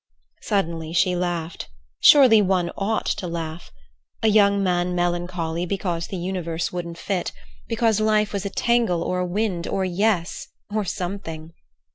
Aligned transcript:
Suddenly 0.41 0.93
she 0.93 1.15
laughed; 1.15 1.69
surely 1.99 2.41
one 2.41 2.71
ought 2.75 3.05
to 3.05 3.27
laugh. 3.27 3.69
A 4.23 4.29
young 4.29 4.63
man 4.63 4.95
melancholy 4.95 5.63
because 5.67 6.07
the 6.07 6.17
universe 6.17 6.71
wouldn't 6.73 6.97
fit, 6.97 7.31
because 7.67 7.99
life 7.99 8.33
was 8.33 8.43
a 8.43 8.49
tangle 8.49 9.03
or 9.03 9.19
a 9.19 9.27
wind, 9.27 9.67
or 9.67 9.83
a 9.83 9.87
Yes, 9.87 10.47
or 10.73 10.85
something! 10.85 11.53